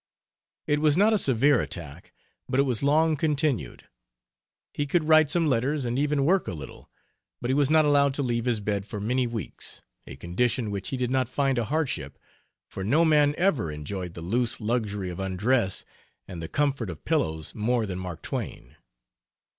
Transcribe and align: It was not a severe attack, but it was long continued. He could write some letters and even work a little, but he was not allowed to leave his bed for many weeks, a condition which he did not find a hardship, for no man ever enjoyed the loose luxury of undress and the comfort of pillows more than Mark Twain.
It 0.65 0.79
was 0.79 0.97
not 0.97 1.13
a 1.13 1.17
severe 1.19 1.61
attack, 1.61 2.11
but 2.49 2.59
it 2.59 2.63
was 2.63 2.81
long 2.81 3.15
continued. 3.15 3.87
He 4.73 4.87
could 4.87 5.03
write 5.03 5.29
some 5.29 5.45
letters 5.45 5.85
and 5.85 5.99
even 5.99 6.25
work 6.25 6.47
a 6.47 6.55
little, 6.55 6.89
but 7.39 7.51
he 7.51 7.53
was 7.53 7.69
not 7.69 7.85
allowed 7.85 8.15
to 8.15 8.23
leave 8.23 8.45
his 8.45 8.61
bed 8.61 8.87
for 8.87 8.99
many 8.99 9.27
weeks, 9.27 9.83
a 10.07 10.15
condition 10.15 10.71
which 10.71 10.89
he 10.89 10.97
did 10.97 11.11
not 11.11 11.29
find 11.29 11.59
a 11.59 11.65
hardship, 11.65 12.17
for 12.67 12.83
no 12.83 13.05
man 13.05 13.35
ever 13.37 13.69
enjoyed 13.71 14.15
the 14.15 14.23
loose 14.23 14.59
luxury 14.59 15.11
of 15.11 15.19
undress 15.19 15.85
and 16.27 16.41
the 16.41 16.47
comfort 16.49 16.89
of 16.89 17.05
pillows 17.05 17.53
more 17.53 17.85
than 17.85 17.99
Mark 17.99 18.23
Twain. 18.23 18.77